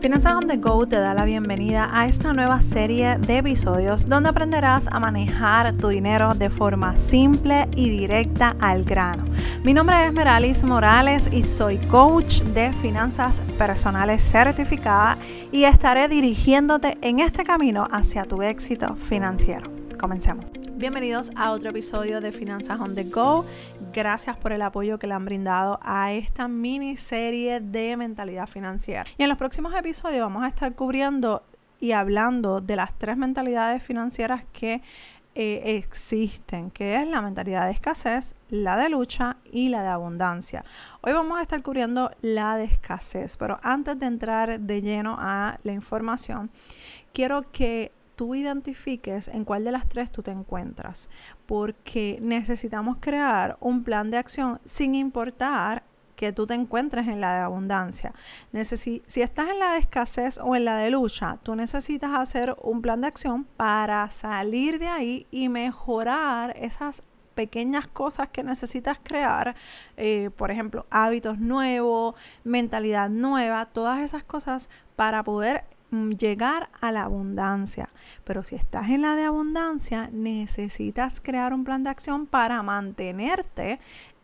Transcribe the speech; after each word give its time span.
Finanzas 0.00 0.34
on 0.34 0.46
the 0.46 0.56
Go 0.56 0.86
te 0.86 0.96
da 0.96 1.12
la 1.12 1.26
bienvenida 1.26 1.90
a 1.92 2.08
esta 2.08 2.32
nueva 2.32 2.62
serie 2.62 3.18
de 3.18 3.36
episodios 3.36 4.08
donde 4.08 4.30
aprenderás 4.30 4.88
a 4.90 4.98
manejar 4.98 5.74
tu 5.74 5.88
dinero 5.88 6.32
de 6.34 6.48
forma 6.48 6.96
simple 6.96 7.68
y 7.76 7.90
directa 7.90 8.56
al 8.60 8.84
grano. 8.84 9.26
Mi 9.62 9.74
nombre 9.74 10.06
es 10.06 10.12
Meralis 10.14 10.64
Morales 10.64 11.28
y 11.30 11.42
soy 11.42 11.76
coach 11.88 12.40
de 12.40 12.72
finanzas 12.72 13.42
personales 13.58 14.22
certificada 14.22 15.18
y 15.52 15.64
estaré 15.64 16.08
dirigiéndote 16.08 16.96
en 17.02 17.20
este 17.20 17.42
camino 17.42 17.86
hacia 17.90 18.24
tu 18.24 18.40
éxito 18.40 18.96
financiero. 18.96 19.79
Comencemos. 20.00 20.46
Bienvenidos 20.76 21.30
a 21.36 21.50
otro 21.50 21.68
episodio 21.68 22.22
de 22.22 22.32
Finanzas 22.32 22.80
on 22.80 22.94
the 22.94 23.04
Go. 23.04 23.44
Gracias 23.92 24.34
por 24.34 24.50
el 24.50 24.62
apoyo 24.62 24.98
que 24.98 25.06
le 25.06 25.12
han 25.12 25.26
brindado 25.26 25.78
a 25.82 26.14
esta 26.14 26.48
miniserie 26.48 27.60
de 27.60 27.98
mentalidad 27.98 28.46
financiera. 28.46 29.04
Y 29.18 29.24
en 29.24 29.28
los 29.28 29.36
próximos 29.36 29.74
episodios 29.74 30.22
vamos 30.22 30.42
a 30.42 30.48
estar 30.48 30.74
cubriendo 30.74 31.42
y 31.80 31.92
hablando 31.92 32.62
de 32.62 32.76
las 32.76 32.96
tres 32.96 33.18
mentalidades 33.18 33.82
financieras 33.82 34.44
que 34.54 34.80
eh, 35.34 35.76
existen, 35.76 36.70
que 36.70 36.96
es 36.96 37.06
la 37.06 37.20
mentalidad 37.20 37.66
de 37.66 37.72
escasez, 37.72 38.34
la 38.48 38.78
de 38.78 38.88
lucha 38.88 39.36
y 39.52 39.68
la 39.68 39.82
de 39.82 39.88
abundancia. 39.88 40.64
Hoy 41.02 41.12
vamos 41.12 41.38
a 41.38 41.42
estar 41.42 41.62
cubriendo 41.62 42.10
la 42.22 42.56
de 42.56 42.64
escasez, 42.64 43.36
pero 43.36 43.60
antes 43.62 43.98
de 43.98 44.06
entrar 44.06 44.60
de 44.60 44.80
lleno 44.80 45.16
a 45.18 45.58
la 45.62 45.72
información, 45.72 46.50
quiero 47.12 47.52
que 47.52 47.92
tú 48.20 48.34
identifiques 48.34 49.28
en 49.28 49.46
cuál 49.46 49.64
de 49.64 49.72
las 49.72 49.88
tres 49.88 50.12
tú 50.12 50.22
te 50.22 50.30
encuentras, 50.30 51.08
porque 51.46 52.18
necesitamos 52.20 52.98
crear 53.00 53.56
un 53.60 53.82
plan 53.82 54.10
de 54.10 54.18
acción 54.18 54.60
sin 54.66 54.94
importar 54.94 55.84
que 56.16 56.30
tú 56.30 56.46
te 56.46 56.52
encuentres 56.52 57.08
en 57.08 57.22
la 57.22 57.34
de 57.36 57.40
abundancia. 57.40 58.12
si 58.62 59.02
estás 59.14 59.48
en 59.48 59.58
la 59.58 59.72
de 59.72 59.78
escasez 59.78 60.38
o 60.38 60.54
en 60.54 60.66
la 60.66 60.76
de 60.76 60.90
lucha, 60.90 61.38
tú 61.42 61.56
necesitas 61.56 62.10
hacer 62.12 62.54
un 62.62 62.82
plan 62.82 63.00
de 63.00 63.06
acción 63.06 63.44
para 63.56 64.10
salir 64.10 64.78
de 64.78 64.88
ahí 64.88 65.26
y 65.30 65.48
mejorar 65.48 66.54
esas 66.58 67.02
pequeñas 67.34 67.86
cosas 67.86 68.28
que 68.28 68.42
necesitas 68.42 68.98
crear, 69.02 69.56
eh, 69.96 70.28
por 70.36 70.50
ejemplo, 70.50 70.84
hábitos 70.90 71.38
nuevos, 71.38 72.16
mentalidad 72.44 73.08
nueva, 73.08 73.64
todas 73.64 74.00
esas 74.00 74.24
cosas 74.24 74.68
para 74.94 75.24
poder 75.24 75.64
llegar 75.90 76.68
a 76.80 76.92
la 76.92 77.02
abundancia. 77.02 77.88
Pero 78.24 78.44
si 78.44 78.54
estás 78.54 78.90
en 78.90 79.02
la 79.02 79.16
de 79.16 79.24
abundancia, 79.24 80.08
necesitas 80.12 81.20
crear 81.20 81.52
un 81.52 81.64
plan 81.64 81.82
de 81.82 81.90
acción 81.90 82.26
para 82.26 82.62
mantenerte 82.62 83.80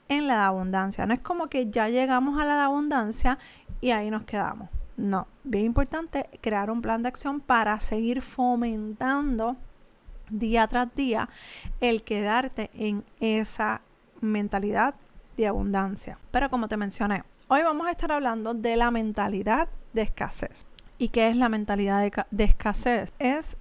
en 0.09 0.27
la 0.27 0.35
de 0.35 0.43
abundancia. 0.43 1.07
No 1.07 1.15
es 1.15 1.21
como 1.21 1.49
que 1.49 1.71
ya 1.71 1.89
llegamos 1.89 2.41
a 2.41 2.45
la 2.45 2.57
de 2.57 2.63
abundancia 2.63 3.39
y 3.81 3.91
ahí 3.91 4.11
nos 4.11 4.25
quedamos. 4.25 4.69
No, 4.97 5.27
bien 5.45 5.67
importante 5.67 6.29
crear 6.41 6.71
un 6.71 6.81
plan 6.81 7.03
de 7.03 7.09
acción 7.09 7.41
para 7.41 7.79
seguir 7.81 8.23
fomentando 8.23 9.57
día 10.31 10.67
tras 10.67 10.95
día 10.95 11.29
el 11.81 12.03
quedarte 12.03 12.71
en 12.73 13.05
esa 13.21 13.83
mentalidad 14.21 14.95
de 15.37 15.47
abundancia. 15.47 16.19
Pero 16.31 16.49
como 16.49 16.69
te 16.69 16.79
mencioné, 16.79 17.25
hoy 17.49 17.63
vamos 17.63 17.87
a 17.87 17.91
estar 17.91 18.11
hablando 18.11 18.55
de 18.55 18.77
la 18.77 18.91
mentalidad 18.91 19.69
de 19.93 20.03
escasez. 20.03 20.67
¿Y 20.99 21.09
qué 21.09 21.29
es 21.29 21.37
la 21.37 21.49
mentalidad 21.49 22.27
de, 22.31 22.45
escasez? 22.45 23.13
Es 23.19 23.59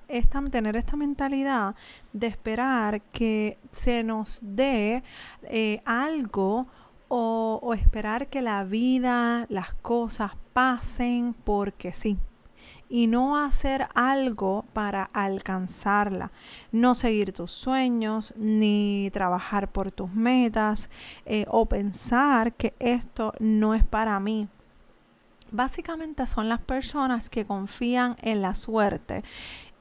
tener 0.51 0.75
esta 0.77 0.95
mentalidad 0.95 1.75
de 2.13 2.27
esperar 2.27 3.01
que 3.01 3.57
se 3.71 4.03
nos 4.03 4.39
dé 4.41 5.03
eh, 5.43 5.81
algo 5.85 6.67
o, 7.07 7.59
o 7.61 7.73
esperar 7.73 8.27
que 8.27 8.41
la 8.41 8.63
vida, 8.63 9.45
las 9.49 9.73
cosas 9.73 10.31
pasen 10.53 11.33
porque 11.43 11.93
sí 11.93 12.17
y 12.89 13.07
no 13.07 13.37
hacer 13.37 13.87
algo 13.93 14.65
para 14.73 15.03
alcanzarla. 15.13 16.31
No 16.71 16.95
seguir 16.95 17.33
tus 17.33 17.51
sueños, 17.51 18.33
ni 18.37 19.09
trabajar 19.11 19.71
por 19.71 19.91
tus 19.91 20.11
metas, 20.11 20.89
eh, 21.25 21.45
o 21.49 21.65
pensar 21.65 22.53
que 22.53 22.73
esto 22.79 23.33
no 23.39 23.73
es 23.73 23.83
para 23.83 24.19
mí. 24.19 24.47
Básicamente 25.55 26.25
son 26.27 26.49
las 26.49 26.59
personas 26.59 27.29
que 27.29 27.45
confían 27.45 28.17
en 28.21 28.41
la 28.41 28.55
suerte 28.55 29.23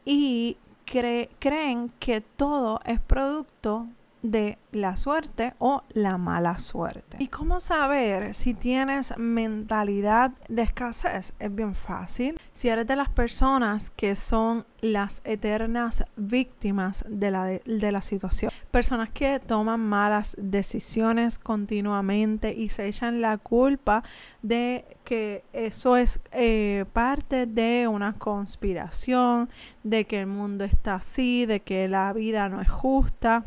y 0.05 0.57
creen 0.85 1.91
que 1.99 2.21
todo 2.21 2.81
es 2.85 3.01
producto 3.01 3.89
de 4.25 4.57
la 4.73 4.97
suerte 4.97 5.53
o 5.59 5.83
la 5.93 6.17
mala 6.17 6.57
suerte. 6.57 7.19
¿Y 7.21 7.29
cómo 7.29 7.61
saber 7.61 8.33
si 8.33 8.55
tienes 8.55 9.17
mentalidad 9.19 10.33
de 10.49 10.63
escasez? 10.63 11.35
Es 11.39 11.55
bien 11.55 11.75
fácil. 11.75 12.41
Si 12.51 12.71
eres 12.71 12.87
de 12.87 12.97
las 12.97 13.11
personas 13.11 13.91
que 13.91 14.17
son 14.17 14.65
las 14.81 15.21
eternas 15.25 16.05
víctimas 16.17 17.05
de 17.07 17.31
la, 17.31 17.45
de, 17.45 17.93
la 17.93 18.01
situación, 18.01 18.51
personas 18.71 19.11
que 19.11 19.41
toman 19.41 19.81
malas 19.81 20.35
decisiones 20.39 21.39
continuamente 21.39 22.55
y 22.55 22.71
se 22.71 22.87
echan 22.87 23.21
la 23.21 23.37
culpa 23.37 24.05
de 24.41 24.87
que 25.05 25.45
eso 25.53 25.99
es 25.99 26.21
eh, 26.33 26.87
parte 26.95 27.45
de 27.45 27.89
una 27.89 28.15
conspiración, 28.15 29.51
de 29.83 30.07
que 30.07 30.21
el 30.21 30.27
mundo 30.27 30.65
está 30.65 30.95
así, 30.95 31.45
de 31.45 31.61
que 31.61 31.89
la 31.89 32.15
vida 32.15 32.49
no 32.49 32.63
es 32.63 32.71
justa 32.71 33.45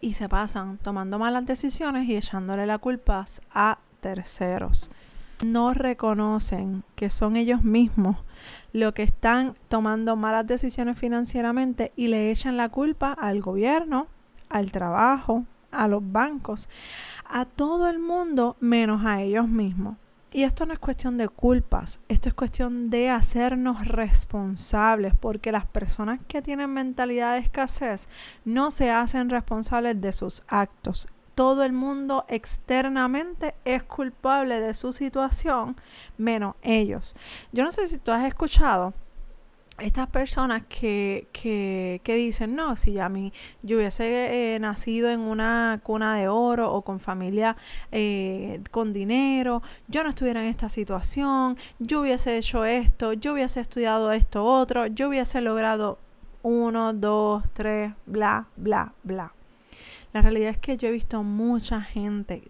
y 0.00 0.14
se 0.14 0.28
pasan 0.28 0.78
tomando 0.78 1.18
malas 1.18 1.46
decisiones 1.46 2.08
y 2.08 2.16
echándole 2.16 2.66
la 2.66 2.78
culpa 2.78 3.24
a 3.52 3.78
terceros. 4.00 4.90
No 5.44 5.72
reconocen 5.72 6.84
que 6.94 7.10
son 7.10 7.36
ellos 7.36 7.64
mismos 7.64 8.16
los 8.72 8.92
que 8.92 9.02
están 9.02 9.54
tomando 9.68 10.16
malas 10.16 10.46
decisiones 10.46 10.98
financieramente 10.98 11.92
y 11.96 12.08
le 12.08 12.30
echan 12.30 12.56
la 12.56 12.68
culpa 12.68 13.12
al 13.12 13.40
gobierno, 13.40 14.06
al 14.48 14.72
trabajo, 14.72 15.44
a 15.70 15.88
los 15.88 16.02
bancos, 16.12 16.68
a 17.28 17.44
todo 17.44 17.88
el 17.88 17.98
mundo 17.98 18.56
menos 18.60 19.04
a 19.04 19.22
ellos 19.22 19.48
mismos. 19.48 19.96
Y 20.32 20.44
esto 20.44 20.64
no 20.64 20.72
es 20.72 20.78
cuestión 20.78 21.16
de 21.16 21.28
culpas, 21.28 21.98
esto 22.08 22.28
es 22.28 22.34
cuestión 22.34 22.88
de 22.88 23.10
hacernos 23.10 23.88
responsables, 23.88 25.12
porque 25.18 25.50
las 25.50 25.66
personas 25.66 26.20
que 26.28 26.40
tienen 26.40 26.72
mentalidad 26.72 27.32
de 27.32 27.40
escasez 27.40 28.08
no 28.44 28.70
se 28.70 28.92
hacen 28.92 29.28
responsables 29.28 30.00
de 30.00 30.12
sus 30.12 30.44
actos. 30.46 31.08
Todo 31.34 31.64
el 31.64 31.72
mundo 31.72 32.26
externamente 32.28 33.56
es 33.64 33.82
culpable 33.82 34.60
de 34.60 34.74
su 34.74 34.92
situación, 34.92 35.76
menos 36.16 36.54
ellos. 36.62 37.16
Yo 37.50 37.64
no 37.64 37.72
sé 37.72 37.88
si 37.88 37.98
tú 37.98 38.12
has 38.12 38.24
escuchado 38.24 38.94
estas 39.80 40.08
personas 40.08 40.62
que, 40.68 41.28
que, 41.32 42.00
que, 42.04 42.14
dicen, 42.14 42.54
no, 42.54 42.76
si 42.76 42.98
a 42.98 43.08
mí 43.08 43.32
yo 43.62 43.76
hubiese 43.76 44.54
eh, 44.54 44.58
nacido 44.60 45.10
en 45.10 45.20
una 45.20 45.80
cuna 45.82 46.16
de 46.16 46.28
oro 46.28 46.72
o 46.72 46.82
con 46.82 47.00
familia 47.00 47.56
eh, 47.92 48.62
con 48.70 48.92
dinero, 48.92 49.62
yo 49.88 50.02
no 50.02 50.10
estuviera 50.10 50.42
en 50.42 50.48
esta 50.48 50.68
situación, 50.68 51.56
yo 51.78 52.00
hubiese 52.00 52.36
hecho 52.36 52.64
esto, 52.64 53.12
yo 53.12 53.32
hubiese 53.32 53.60
estudiado 53.60 54.12
esto 54.12 54.44
otro, 54.44 54.86
yo 54.86 55.08
hubiese 55.08 55.40
logrado 55.40 55.98
uno, 56.42 56.92
dos, 56.92 57.44
tres, 57.52 57.92
bla, 58.06 58.46
bla, 58.56 58.94
bla. 59.02 59.32
La 60.12 60.22
realidad 60.22 60.50
es 60.50 60.58
que 60.58 60.76
yo 60.76 60.88
he 60.88 60.92
visto 60.92 61.22
mucha 61.22 61.80
gente 61.80 62.42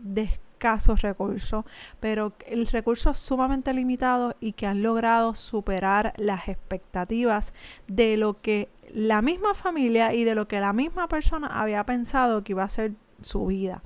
escasos 0.60 1.00
recursos, 1.00 1.64
pero 2.00 2.34
el 2.46 2.66
recurso 2.66 3.14
sumamente 3.14 3.72
limitado 3.72 4.36
y 4.40 4.52
que 4.52 4.66
han 4.66 4.82
logrado 4.82 5.34
superar 5.34 6.12
las 6.18 6.48
expectativas 6.48 7.54
de 7.88 8.18
lo 8.18 8.42
que 8.42 8.68
la 8.92 9.22
misma 9.22 9.54
familia 9.54 10.12
y 10.12 10.24
de 10.24 10.34
lo 10.34 10.48
que 10.48 10.60
la 10.60 10.74
misma 10.74 11.08
persona 11.08 11.46
había 11.46 11.84
pensado 11.86 12.44
que 12.44 12.52
iba 12.52 12.64
a 12.64 12.68
ser 12.68 12.92
su 13.22 13.46
vida. 13.46 13.82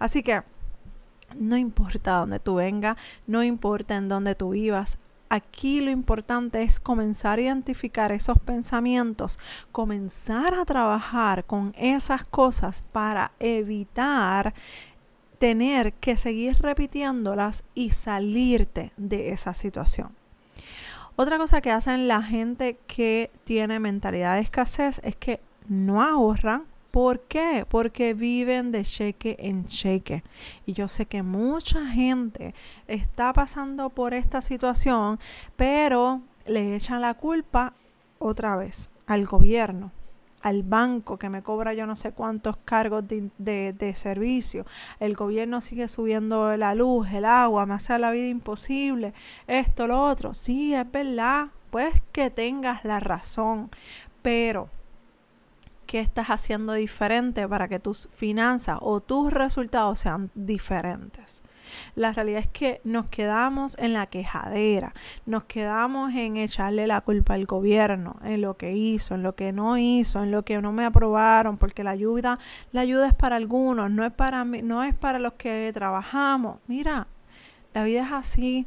Así 0.00 0.24
que 0.24 0.42
no 1.36 1.56
importa 1.56 2.16
dónde 2.16 2.40
tú 2.40 2.56
vengas, 2.56 2.96
no 3.28 3.44
importa 3.44 3.96
en 3.96 4.08
dónde 4.08 4.34
tú 4.34 4.50
vivas, 4.50 4.98
aquí 5.28 5.80
lo 5.80 5.92
importante 5.92 6.62
es 6.64 6.80
comenzar 6.80 7.38
a 7.38 7.42
identificar 7.42 8.10
esos 8.10 8.38
pensamientos, 8.40 9.38
comenzar 9.70 10.54
a 10.54 10.64
trabajar 10.64 11.44
con 11.44 11.72
esas 11.76 12.24
cosas 12.24 12.82
para 12.92 13.30
evitar 13.38 14.54
tener 15.38 15.92
que 15.94 16.16
seguir 16.16 16.56
repitiéndolas 16.60 17.64
y 17.74 17.90
salirte 17.90 18.92
de 18.96 19.30
esa 19.30 19.54
situación. 19.54 20.14
Otra 21.16 21.38
cosa 21.38 21.60
que 21.60 21.70
hacen 21.70 22.08
la 22.08 22.22
gente 22.22 22.78
que 22.86 23.30
tiene 23.44 23.80
mentalidad 23.80 24.34
de 24.34 24.42
escasez 24.42 25.00
es 25.02 25.16
que 25.16 25.40
no 25.66 26.02
ahorran. 26.02 26.64
¿Por 26.90 27.20
qué? 27.20 27.66
Porque 27.68 28.14
viven 28.14 28.72
de 28.72 28.82
cheque 28.82 29.36
en 29.38 29.66
cheque. 29.66 30.22
Y 30.64 30.72
yo 30.72 30.88
sé 30.88 31.06
que 31.06 31.22
mucha 31.22 31.86
gente 31.86 32.54
está 32.86 33.32
pasando 33.32 33.90
por 33.90 34.14
esta 34.14 34.40
situación, 34.40 35.18
pero 35.56 36.22
le 36.46 36.74
echan 36.74 37.00
la 37.00 37.14
culpa 37.14 37.74
otra 38.18 38.56
vez 38.56 38.88
al 39.06 39.26
gobierno, 39.26 39.92
al 40.46 40.62
banco 40.62 41.18
que 41.18 41.28
me 41.28 41.42
cobra 41.42 41.74
yo 41.74 41.88
no 41.88 41.96
sé 41.96 42.12
cuántos 42.12 42.56
cargos 42.58 43.02
de, 43.08 43.92
servicio, 43.96 44.64
el 45.00 45.16
gobierno 45.16 45.60
sigue 45.60 45.88
subiendo 45.88 46.56
la 46.56 46.76
luz, 46.76 47.08
el 47.10 47.24
agua, 47.24 47.66
me 47.66 47.74
hace 47.74 47.98
la 47.98 48.12
vida 48.12 48.28
imposible, 48.28 49.12
esto, 49.48 49.88
lo 49.88 50.00
otro. 50.04 50.34
Sí, 50.34 50.72
es 50.72 50.88
verdad, 50.88 51.48
pues 51.70 52.00
que 52.12 52.30
tengas 52.30 52.84
la 52.84 53.00
razón, 53.00 53.70
pero 54.22 54.68
¿qué 55.86 55.98
estás 55.98 56.28
haciendo 56.28 56.74
diferente 56.74 57.48
para 57.48 57.66
que 57.66 57.80
tus 57.80 58.08
finanzas 58.14 58.78
o 58.82 59.00
tus 59.00 59.32
resultados 59.32 59.98
sean 59.98 60.30
diferentes? 60.36 61.42
La 61.94 62.12
realidad 62.12 62.40
es 62.40 62.48
que 62.48 62.80
nos 62.84 63.08
quedamos 63.08 63.76
en 63.78 63.92
la 63.92 64.06
quejadera, 64.06 64.94
nos 65.24 65.44
quedamos 65.44 66.14
en 66.14 66.36
echarle 66.36 66.86
la 66.86 67.00
culpa 67.00 67.34
al 67.34 67.46
gobierno, 67.46 68.16
en 68.24 68.40
lo 68.40 68.56
que 68.56 68.72
hizo, 68.72 69.14
en 69.14 69.22
lo 69.22 69.34
que 69.34 69.52
no 69.52 69.78
hizo, 69.78 70.22
en 70.22 70.30
lo 70.30 70.44
que 70.44 70.60
no 70.60 70.72
me 70.72 70.84
aprobaron, 70.84 71.56
porque 71.58 71.84
la 71.84 71.90
ayuda, 71.90 72.38
la 72.72 72.82
ayuda 72.82 73.08
es 73.08 73.14
para 73.14 73.36
algunos, 73.36 73.90
no 73.90 74.04
es 74.04 74.12
para 74.12 74.44
mí, 74.44 74.62
no 74.62 74.84
es 74.84 74.94
para 74.94 75.18
los 75.18 75.34
que 75.34 75.70
trabajamos. 75.74 76.58
Mira, 76.66 77.06
la 77.74 77.84
vida 77.84 78.04
es 78.06 78.12
así, 78.12 78.66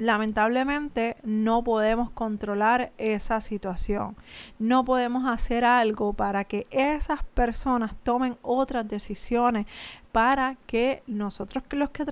lamentablemente 0.00 1.18
no 1.22 1.62
podemos 1.62 2.10
controlar 2.10 2.90
esa 2.96 3.40
situación. 3.42 4.16
No 4.58 4.82
podemos 4.84 5.30
hacer 5.30 5.62
algo 5.64 6.14
para 6.14 6.44
que 6.44 6.66
esas 6.70 7.22
personas 7.22 7.94
tomen 8.02 8.38
otras 8.40 8.88
decisiones 8.88 9.66
para 10.10 10.56
que 10.66 11.02
nosotros 11.06 11.62
los 11.70 11.90
que 11.90 12.06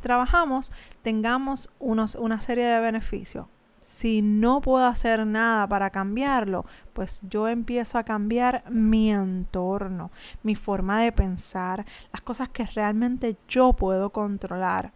trabajamos 0.00 0.72
tengamos 1.02 1.70
unos, 1.78 2.16
una 2.16 2.40
serie 2.40 2.64
de 2.64 2.80
beneficios. 2.80 3.46
Si 3.80 4.20
no 4.20 4.60
puedo 4.60 4.84
hacer 4.84 5.24
nada 5.24 5.68
para 5.68 5.90
cambiarlo, 5.90 6.64
pues 6.94 7.20
yo 7.30 7.46
empiezo 7.46 7.96
a 7.96 8.04
cambiar 8.04 8.64
mi 8.70 9.12
entorno, 9.12 10.10
mi 10.42 10.56
forma 10.56 11.00
de 11.00 11.12
pensar, 11.12 11.86
las 12.12 12.22
cosas 12.22 12.48
que 12.48 12.66
realmente 12.66 13.36
yo 13.46 13.72
puedo 13.72 14.10
controlar 14.10 14.92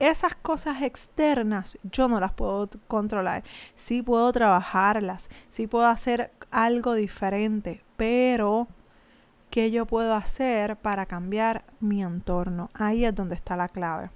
esas 0.00 0.34
cosas 0.34 0.82
externas 0.82 1.78
yo 1.82 2.08
no 2.08 2.18
las 2.18 2.32
puedo 2.32 2.68
controlar. 2.88 3.44
Sí 3.74 4.02
puedo 4.02 4.32
trabajarlas, 4.32 5.28
sí 5.48 5.66
puedo 5.66 5.86
hacer 5.86 6.32
algo 6.50 6.94
diferente, 6.94 7.84
pero 7.96 8.66
¿qué 9.50 9.70
yo 9.70 9.86
puedo 9.86 10.14
hacer 10.14 10.76
para 10.76 11.04
cambiar 11.06 11.64
mi 11.80 12.02
entorno? 12.02 12.70
Ahí 12.72 13.04
es 13.04 13.14
donde 13.14 13.34
está 13.34 13.56
la 13.56 13.68
clave. 13.68 14.10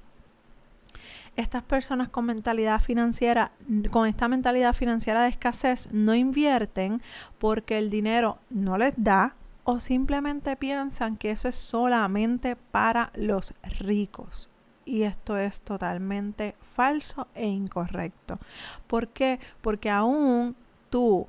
Estas 1.37 1.63
personas 1.65 2.09
con 2.09 2.27
mentalidad 2.27 2.81
financiera, 2.81 3.53
con 3.91 4.07
esta 4.07 4.27
mentalidad 4.27 4.73
financiera 4.73 5.25
de 5.25 5.31
escasez, 5.31 5.93
no 5.93 6.15
invierten 6.15 7.03
porque 7.39 7.77
el 7.77 7.91
dinero 7.91 8.39
no 8.49 8.79
les 8.79 8.95
da 8.97 9.35
o 9.65 9.81
simplemente 9.81 10.57
piensan 10.57 11.17
que 11.17 11.31
eso 11.31 11.49
es 11.49 11.57
solamente 11.57 12.57
para 12.57 13.11
los 13.17 13.55
ricos 13.81 14.49
y 14.85 15.03
esto 15.03 15.37
es 15.37 15.61
totalmente 15.61 16.55
falso 16.75 17.29
e 17.35 17.47
incorrecto. 17.47 18.39
¿Por 18.87 19.09
qué? 19.09 19.41
Porque 19.61 19.91
aún 19.91 20.57
tú 20.91 21.27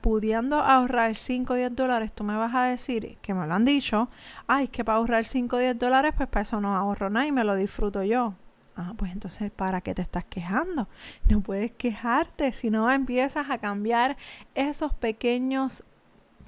pudiendo 0.00 0.60
ahorrar 0.60 1.16
5 1.16 1.54
o 1.54 1.56
10 1.56 1.74
dólares, 1.74 2.12
tú 2.12 2.24
me 2.24 2.36
vas 2.36 2.54
a 2.54 2.64
decir, 2.64 3.18
que 3.20 3.34
me 3.34 3.46
lo 3.46 3.54
han 3.54 3.64
dicho, 3.64 4.08
ay, 4.46 4.68
que 4.68 4.84
para 4.84 4.98
ahorrar 4.98 5.24
5 5.24 5.56
o 5.56 5.58
10 5.58 5.78
dólares, 5.78 6.12
pues 6.16 6.28
para 6.28 6.42
eso 6.42 6.60
no 6.60 6.76
ahorro 6.76 7.10
nada 7.10 7.26
y 7.26 7.32
me 7.32 7.42
lo 7.42 7.56
disfruto 7.56 8.02
yo. 8.04 8.34
Ah, 8.76 8.94
pues 8.96 9.12
entonces, 9.12 9.50
¿para 9.50 9.80
qué 9.80 9.94
te 9.94 10.00
estás 10.00 10.24
quejando? 10.24 10.88
No 11.28 11.40
puedes 11.40 11.72
quejarte 11.72 12.52
si 12.52 12.70
no 12.70 12.90
empiezas 12.90 13.50
a 13.50 13.58
cambiar 13.58 14.16
esos 14.54 14.94
pequeños 14.94 15.84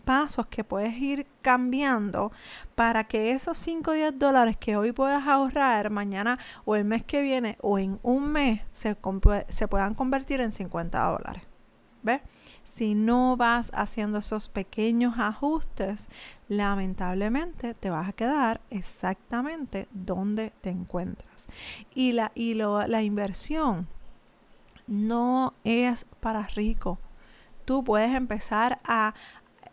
pasos 0.05 0.47
que 0.47 0.65
puedes 0.65 0.95
ir 0.97 1.27
cambiando 1.43 2.33
para 2.75 3.05
que 3.05 3.33
esos 3.33 3.59
5 3.59 3.91
o 3.91 3.95
10 3.95 4.19
dólares 4.19 4.57
que 4.57 4.77
hoy 4.77 4.93
puedas 4.93 5.27
ahorrar 5.27 5.91
mañana 5.91 6.39
o 6.65 6.77
el 6.77 6.85
mes 6.85 7.03
que 7.03 7.23
viene 7.23 7.57
o 7.61 7.79
en 7.79 7.99
un 8.03 8.31
mes 8.31 8.61
se, 8.71 8.97
se 9.49 9.69
puedan 9.69 9.95
convertir 9.95 10.41
en 10.41 10.53
50 10.53 10.99
dólares. 11.05 11.43
¿Ves? 12.03 12.21
Si 12.63 12.95
no 12.95 13.37
vas 13.37 13.71
haciendo 13.75 14.19
esos 14.19 14.51
pequeños 14.51 15.19
ajustes, 15.19 16.11
lamentablemente 16.49 17.73
te 17.73 17.89
vas 17.89 18.11
a 18.11 18.13
quedar 18.13 18.61
exactamente 18.69 19.89
donde 19.91 20.53
te 20.61 20.69
encuentras. 20.69 21.47
Y 21.95 22.13
la, 22.13 22.31
y 22.35 22.55
la 22.55 23.03
inversión 23.03 23.89
no 24.87 25.55
es 25.65 26.07
para 26.21 26.47
rico. 26.49 26.99
Tú 27.65 27.83
puedes 27.83 28.15
empezar 28.15 28.81
a, 28.85 29.15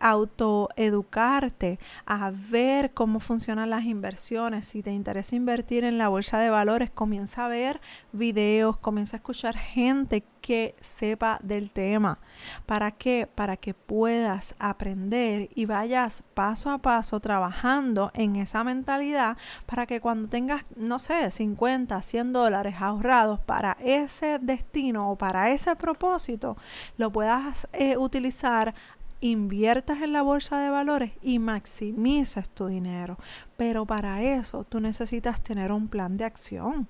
autoeducarte, 0.02 1.80
a 2.06 2.32
ver 2.32 2.94
cómo 2.94 3.20
funcionan 3.20 3.70
las 3.70 3.86
inversiones. 3.86 4.66
Si 4.66 4.84
te 4.84 4.92
interesa 4.92 5.36
invertir 5.36 5.84
en 5.84 5.98
la 5.98 6.10
bolsa 6.10 6.40
de 6.40 6.50
valores, 6.50 6.90
comienza 6.90 7.46
a 7.46 7.50
ver 7.50 7.80
videos, 8.12 8.78
comienza 8.78 9.16
a 9.16 9.20
escuchar 9.20 9.56
gente 9.56 10.24
que 10.42 10.76
sepa 10.82 11.40
del 11.44 11.72
tema. 11.72 12.20
¿Para 12.66 12.92
qué? 12.92 13.30
Para 13.34 13.58
que 13.58 13.74
puedas 13.74 14.56
aprender 14.60 15.50
y 15.56 15.66
vayas 15.66 16.24
paso 16.34 16.72
a 16.72 16.80
paso 16.80 17.20
trabajando 17.20 18.12
en 18.16 18.36
esa 18.36 18.64
mentalidad 18.64 19.38
para 19.66 19.86
que 19.86 20.02
cuando 20.02 20.28
tengas, 20.28 20.66
no 20.76 21.00
sé, 21.00 21.30
50, 21.30 22.02
100 22.02 22.34
dólares 22.34 22.76
ahorrados 22.80 23.40
para 23.40 23.78
ese 23.80 24.40
destino 24.40 25.12
o 25.12 25.16
para 25.16 25.52
ese 25.52 25.76
propósito, 25.76 26.58
lo 26.98 27.12
puedas 27.12 27.68
eh, 27.74 27.98
utilizar 27.98 28.74
inviertas 29.22 30.02
en 30.02 30.14
la 30.14 30.24
bolsa 30.24 30.60
de 30.60 30.70
valores 30.70 31.14
y 31.22 31.40
maximizas 31.40 32.50
tu 32.50 32.68
dinero. 32.68 33.18
Pero 33.56 33.86
para 33.86 34.22
eso 34.22 34.66
tú 34.66 34.82
necesitas 34.82 35.42
tener 35.42 35.72
un 35.72 35.88
plan 35.88 36.18
de 36.18 36.26
acción. 36.26 36.88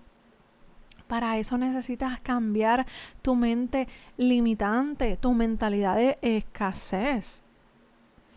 Para 1.07 1.37
eso 1.37 1.57
necesitas 1.57 2.21
cambiar 2.21 2.87
tu 3.21 3.35
mente 3.35 3.87
limitante, 4.17 5.17
tu 5.17 5.33
mentalidad 5.33 5.97
de 5.97 6.17
escasez. 6.21 7.43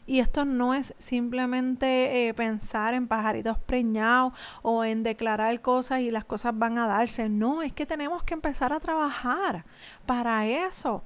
Y 0.07 0.19
esto 0.19 0.45
no 0.45 0.75
es 0.75 0.95
simplemente 0.99 2.29
eh, 2.29 2.35
pensar 2.35 2.93
en 2.93 3.09
pajaritos 3.09 3.59
preñados 3.59 4.35
o 4.63 4.85
en 4.85 5.03
declarar 5.03 5.61
cosas 5.61 6.01
y 6.01 6.11
las 6.11 6.25
cosas 6.25 6.59
van 6.59 6.77
a 6.77 6.87
darse. 6.87 7.29
No, 7.29 7.63
es 7.63 7.73
que 7.73 7.87
tenemos 7.87 8.23
que 8.23 8.35
empezar 8.35 8.73
a 8.73 8.81
trabajar 8.81 9.65
para 10.05 10.47
eso. 10.47 11.05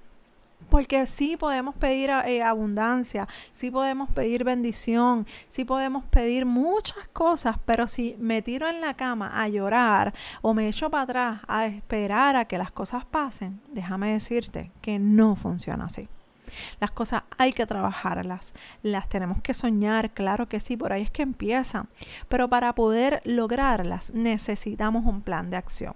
Porque 0.69 1.07
sí 1.07 1.37
podemos 1.37 1.75
pedir 1.77 2.11
eh, 2.11 2.43
abundancia, 2.43 3.27
sí 3.53 3.71
podemos 3.71 4.11
pedir 4.11 4.45
bendición, 4.45 5.27
sí 5.49 5.65
podemos 5.65 6.05
pedir 6.05 6.45
muchas 6.45 7.09
cosas, 7.13 7.57
pero 7.65 7.89
si 7.89 8.17
me 8.19 8.43
tiro 8.43 8.69
en 8.69 8.81
la 8.81 8.95
cama 8.95 9.43
a 9.43 9.49
llorar 9.49 10.13
o 10.43 10.53
me 10.53 10.69
echo 10.69 10.91
para 10.91 11.03
atrás 11.05 11.41
a 11.49 11.67
esperar 11.67 12.37
a 12.37 12.45
que 12.45 12.59
las 12.59 12.71
cosas 12.71 13.07
pasen, 13.07 13.61
déjame 13.73 14.13
decirte 14.13 14.71
que 14.83 14.99
no 14.99 15.37
funciona 15.37 15.87
así. 15.87 16.09
Las 16.81 16.91
cosas 16.91 17.23
hay 17.37 17.53
que 17.53 17.67
trabajarlas, 17.67 18.55
las 18.83 19.09
tenemos 19.09 19.41
que 19.43 19.55
soñar, 19.55 20.11
claro 20.11 20.49
que 20.49 20.61
sí, 20.61 20.77
por 20.77 20.93
ahí 20.93 21.03
es 21.03 21.11
que 21.11 21.23
empiezan, 21.23 21.89
pero 22.29 22.49
para 22.49 22.75
poder 22.75 23.23
lograrlas 23.25 24.13
necesitamos 24.13 25.05
un 25.07 25.23
plan 25.23 25.51
de 25.51 25.57
acción. 25.57 25.95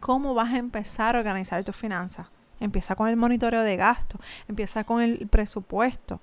¿Cómo 0.00 0.34
vas 0.34 0.52
a 0.52 0.58
empezar 0.58 1.16
a 1.16 1.18
organizar 1.18 1.64
tus 1.64 1.76
finanzas? 1.76 2.26
Empieza 2.60 2.94
con 2.94 3.08
el 3.08 3.16
monitoreo 3.16 3.62
de 3.62 3.76
gasto, 3.76 4.18
empieza 4.48 4.84
con 4.84 5.00
el 5.02 5.28
presupuesto, 5.28 6.20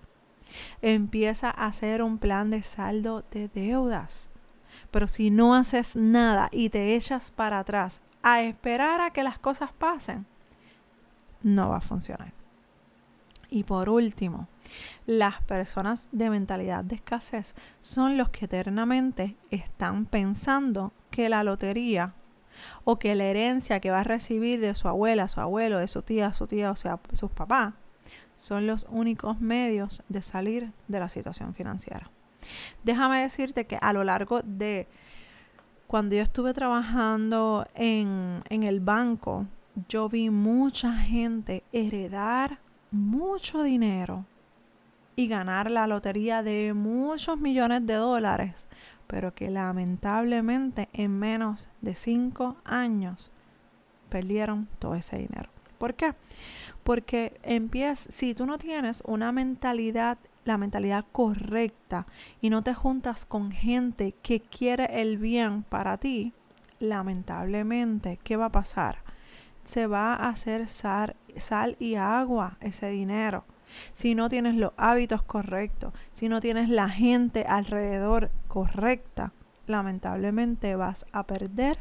empieza 0.81 1.49
a 1.49 1.67
hacer 1.67 2.01
un 2.01 2.17
plan 2.17 2.49
de 2.49 2.63
saldo 2.63 3.23
de 3.31 3.47
deudas. 3.49 4.29
Pero 4.91 5.07
si 5.07 5.29
no 5.29 5.55
haces 5.55 5.95
nada 5.95 6.49
y 6.51 6.69
te 6.69 6.95
echas 6.95 7.31
para 7.31 7.59
atrás 7.59 8.01
a 8.23 8.41
esperar 8.41 9.01
a 9.01 9.11
que 9.11 9.23
las 9.23 9.39
cosas 9.39 9.71
pasen, 9.73 10.25
no 11.43 11.69
va 11.69 11.77
a 11.77 11.81
funcionar. 11.81 12.33
Y 13.49 13.63
por 13.63 13.89
último, 13.89 14.47
las 15.05 15.41
personas 15.41 16.07
de 16.13 16.29
mentalidad 16.29 16.85
de 16.85 16.95
escasez 16.95 17.53
son 17.81 18.17
los 18.17 18.29
que 18.29 18.45
eternamente 18.45 19.35
están 19.49 20.05
pensando 20.05 20.93
que 21.09 21.27
la 21.27 21.43
lotería 21.43 22.13
o 22.83 22.99
que 22.99 23.15
la 23.15 23.25
herencia 23.25 23.79
que 23.79 23.91
va 23.91 24.01
a 24.01 24.03
recibir 24.03 24.59
de 24.59 24.75
su 24.75 24.87
abuela, 24.87 25.27
su 25.27 25.41
abuelo, 25.41 25.79
de 25.79 25.87
su 25.87 26.01
tía, 26.01 26.33
su 26.33 26.47
tía, 26.47 26.71
o 26.71 26.75
sea, 26.75 26.99
sus 27.13 27.31
papás, 27.31 27.73
son 28.35 28.67
los 28.67 28.87
únicos 28.89 29.39
medios 29.39 30.03
de 30.09 30.21
salir 30.21 30.71
de 30.87 30.99
la 30.99 31.09
situación 31.09 31.53
financiera. 31.53 32.09
Déjame 32.83 33.21
decirte 33.21 33.65
que 33.65 33.77
a 33.79 33.93
lo 33.93 34.03
largo 34.03 34.41
de 34.41 34.87
cuando 35.87 36.15
yo 36.15 36.23
estuve 36.23 36.53
trabajando 36.53 37.67
en, 37.75 38.43
en 38.49 38.63
el 38.63 38.79
banco, 38.79 39.45
yo 39.87 40.09
vi 40.09 40.29
mucha 40.29 40.93
gente 40.93 41.63
heredar 41.71 42.59
mucho 42.91 43.63
dinero 43.63 44.25
y 45.15 45.27
ganar 45.27 45.69
la 45.69 45.87
lotería 45.87 46.43
de 46.43 46.73
muchos 46.73 47.39
millones 47.39 47.85
de 47.85 47.95
dólares 47.95 48.67
pero 49.11 49.35
que 49.35 49.49
lamentablemente 49.49 50.87
en 50.93 51.19
menos 51.19 51.69
de 51.81 51.95
cinco 51.95 52.55
años 52.63 53.29
perdieron 54.07 54.69
todo 54.79 54.95
ese 54.95 55.17
dinero. 55.17 55.49
¿Por 55.77 55.95
qué? 55.95 56.13
Porque 56.85 57.37
empiezas, 57.43 58.07
si 58.15 58.33
tú 58.33 58.45
no 58.45 58.57
tienes 58.57 59.03
una 59.05 59.33
mentalidad, 59.33 60.17
la 60.45 60.57
mentalidad 60.57 61.03
correcta 61.11 62.07
y 62.39 62.49
no 62.49 62.63
te 62.63 62.73
juntas 62.73 63.25
con 63.25 63.51
gente 63.51 64.15
que 64.21 64.39
quiere 64.39 65.01
el 65.01 65.17
bien 65.17 65.63
para 65.63 65.97
ti, 65.97 66.31
lamentablemente, 66.79 68.17
¿qué 68.23 68.37
va 68.37 68.45
a 68.45 68.51
pasar? 68.53 68.99
Se 69.65 69.87
va 69.87 70.13
a 70.13 70.29
hacer 70.29 70.69
sal 70.69 71.75
y 71.79 71.95
agua 71.95 72.57
ese 72.61 72.87
dinero. 72.87 73.43
Si 73.93 74.15
no 74.15 74.29
tienes 74.29 74.55
los 74.55 74.73
hábitos 74.77 75.23
correctos, 75.23 75.93
si 76.11 76.29
no 76.29 76.39
tienes 76.39 76.69
la 76.69 76.89
gente 76.89 77.45
alrededor 77.45 78.31
correcta, 78.47 79.33
lamentablemente 79.67 80.75
vas 80.75 81.05
a 81.11 81.23
perder 81.23 81.79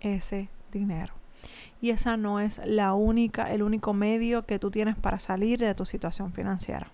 ese 0.00 0.48
dinero. 0.72 1.14
Y 1.80 1.90
esa 1.90 2.16
no 2.16 2.40
es 2.40 2.60
la 2.64 2.94
única, 2.94 3.50
el 3.52 3.62
único 3.62 3.94
medio 3.94 4.44
que 4.44 4.58
tú 4.58 4.70
tienes 4.70 4.96
para 4.96 5.18
salir 5.18 5.60
de 5.60 5.74
tu 5.74 5.84
situación 5.86 6.32
financiera. 6.32 6.90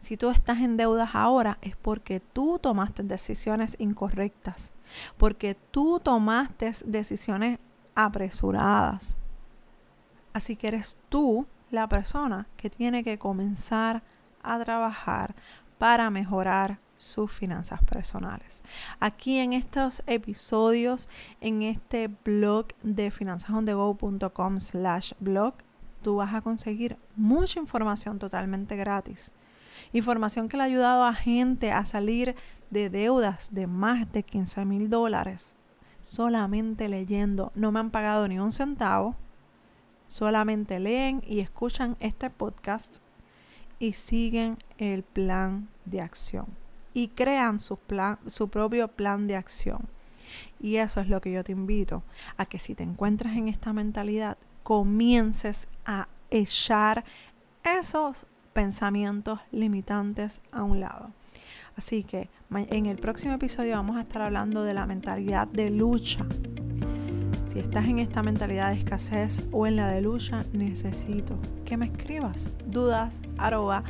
Si 0.00 0.16
tú 0.16 0.30
estás 0.30 0.58
en 0.60 0.76
deudas 0.76 1.10
ahora 1.14 1.58
es 1.62 1.76
porque 1.76 2.20
tú 2.20 2.58
tomaste 2.60 3.02
decisiones 3.04 3.76
incorrectas, 3.78 4.72
porque 5.16 5.56
tú 5.70 6.00
tomaste 6.00 6.72
decisiones 6.84 7.58
apresuradas. 7.94 9.16
Así 10.32 10.56
que 10.56 10.68
eres 10.68 10.96
tú 11.08 11.46
la 11.72 11.88
persona 11.88 12.46
que 12.56 12.70
tiene 12.70 13.02
que 13.02 13.18
comenzar 13.18 14.02
a 14.42 14.62
trabajar 14.62 15.34
para 15.78 16.10
mejorar 16.10 16.78
sus 16.94 17.32
finanzas 17.32 17.82
personales. 17.82 18.62
Aquí 19.00 19.38
en 19.38 19.52
estos 19.52 20.04
episodios, 20.06 21.08
en 21.40 21.62
este 21.62 22.08
blog 22.08 22.68
de 22.84 23.10
finanzasondego.com 23.10 24.60
slash 24.60 25.12
blog, 25.18 25.54
tú 26.02 26.16
vas 26.16 26.34
a 26.34 26.40
conseguir 26.40 26.96
mucha 27.16 27.58
información 27.58 28.20
totalmente 28.20 28.76
gratis. 28.76 29.32
Información 29.92 30.48
que 30.48 30.56
le 30.56 30.62
ha 30.62 30.66
ayudado 30.66 31.04
a 31.04 31.14
gente 31.14 31.72
a 31.72 31.84
salir 31.84 32.36
de 32.70 32.88
deudas 32.88 33.52
de 33.52 33.66
más 33.66 34.12
de 34.12 34.22
15 34.22 34.64
mil 34.64 34.88
dólares 34.88 35.56
solamente 36.02 36.88
leyendo. 36.88 37.52
No 37.54 37.72
me 37.72 37.80
han 37.80 37.90
pagado 37.90 38.28
ni 38.28 38.38
un 38.38 38.52
centavo. 38.52 39.16
Solamente 40.12 40.78
leen 40.78 41.22
y 41.26 41.40
escuchan 41.40 41.96
este 41.98 42.28
podcast 42.28 42.98
y 43.78 43.94
siguen 43.94 44.58
el 44.76 45.04
plan 45.04 45.70
de 45.86 46.02
acción 46.02 46.48
y 46.92 47.08
crean 47.08 47.58
su, 47.58 47.78
plan, 47.78 48.18
su 48.26 48.48
propio 48.48 48.88
plan 48.88 49.26
de 49.26 49.36
acción. 49.36 49.88
Y 50.60 50.76
eso 50.76 51.00
es 51.00 51.08
lo 51.08 51.22
que 51.22 51.32
yo 51.32 51.42
te 51.42 51.52
invito 51.52 52.02
a 52.36 52.44
que 52.44 52.58
si 52.58 52.74
te 52.74 52.82
encuentras 52.82 53.38
en 53.38 53.48
esta 53.48 53.72
mentalidad, 53.72 54.36
comiences 54.64 55.66
a 55.86 56.08
echar 56.28 57.04
esos 57.64 58.26
pensamientos 58.52 59.40
limitantes 59.50 60.42
a 60.52 60.62
un 60.62 60.80
lado. 60.80 61.10
Así 61.74 62.04
que 62.04 62.28
en 62.50 62.84
el 62.84 62.98
próximo 62.98 63.32
episodio 63.32 63.76
vamos 63.76 63.96
a 63.96 64.02
estar 64.02 64.20
hablando 64.20 64.62
de 64.62 64.74
la 64.74 64.84
mentalidad 64.84 65.48
de 65.48 65.70
lucha. 65.70 66.26
Si 67.52 67.58
estás 67.58 67.84
en 67.84 67.98
esta 67.98 68.22
mentalidad 68.22 68.70
de 68.70 68.78
escasez 68.78 69.46
o 69.52 69.66
en 69.66 69.76
la 69.76 69.88
de 69.88 70.00
lucha, 70.00 70.42
necesito 70.54 71.38
que 71.66 71.76
me 71.76 71.84
escribas 71.84 72.48
dudas 72.64 73.20
arroba 73.36 73.84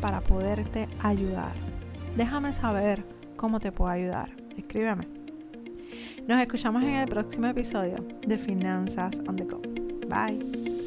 para 0.00 0.20
poderte 0.20 0.88
ayudar. 1.00 1.52
Déjame 2.16 2.52
saber 2.52 3.02
cómo 3.36 3.58
te 3.58 3.72
puedo 3.72 3.90
ayudar. 3.90 4.30
Escríbeme. 4.56 5.08
Nos 6.28 6.40
escuchamos 6.40 6.84
en 6.84 6.90
el 6.90 7.08
próximo 7.08 7.48
episodio 7.48 7.96
de 8.24 8.38
Finanzas 8.38 9.20
on 9.26 9.34
the 9.34 9.44
Go. 9.44 9.60
Bye. 10.08 10.79